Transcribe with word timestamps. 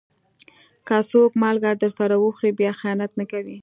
که 0.87 0.95
څوک 1.11 1.31
مالګه 1.41 1.71
درسره 1.81 2.15
وخوري، 2.19 2.51
بیا 2.59 2.71
خيانت 2.79 3.11
نه 3.19 3.25
کوي. 3.31 3.57